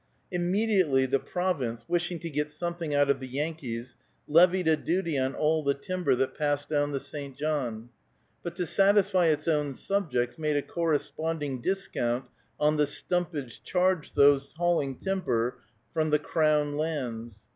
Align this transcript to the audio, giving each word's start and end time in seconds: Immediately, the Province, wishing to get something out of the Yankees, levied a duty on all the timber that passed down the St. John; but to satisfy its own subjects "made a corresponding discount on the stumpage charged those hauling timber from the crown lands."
Immediately, 0.31 1.05
the 1.05 1.19
Province, 1.19 1.85
wishing 1.87 2.17
to 2.21 2.29
get 2.31 2.51
something 2.51 2.91
out 2.95 3.11
of 3.11 3.19
the 3.19 3.27
Yankees, 3.27 3.95
levied 4.27 4.67
a 4.67 4.75
duty 4.75 5.15
on 5.15 5.35
all 5.35 5.61
the 5.63 5.75
timber 5.75 6.15
that 6.15 6.33
passed 6.35 6.67
down 6.69 6.91
the 6.91 6.99
St. 6.99 7.37
John; 7.37 7.89
but 8.41 8.55
to 8.55 8.65
satisfy 8.65 9.27
its 9.27 9.47
own 9.47 9.75
subjects 9.75 10.39
"made 10.39 10.55
a 10.57 10.63
corresponding 10.63 11.61
discount 11.61 12.25
on 12.59 12.77
the 12.77 12.87
stumpage 12.87 13.61
charged 13.61 14.15
those 14.15 14.53
hauling 14.57 14.95
timber 14.97 15.59
from 15.93 16.09
the 16.09 16.17
crown 16.17 16.75
lands." 16.77 17.43